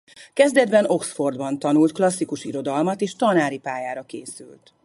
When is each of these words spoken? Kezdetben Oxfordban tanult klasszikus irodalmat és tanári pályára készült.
Kezdetben 0.33 0.85
Oxfordban 0.89 1.59
tanult 1.59 1.91
klasszikus 1.91 2.43
irodalmat 2.43 3.01
és 3.01 3.15
tanári 3.15 3.57
pályára 3.59 4.01
készült. 4.03 4.73